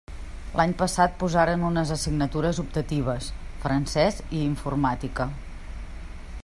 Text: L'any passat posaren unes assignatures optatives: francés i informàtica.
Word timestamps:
L'any 0.59 0.71
passat 0.77 1.11
posaren 1.23 1.65
unes 1.67 1.91
assignatures 1.97 2.63
optatives: 2.65 3.29
francés 3.67 4.19
i 4.39 4.43
informàtica. 4.47 5.31